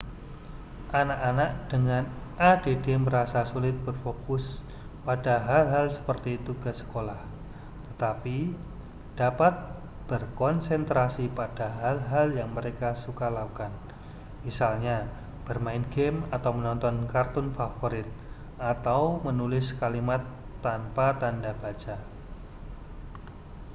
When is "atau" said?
16.37-16.49, 18.73-19.01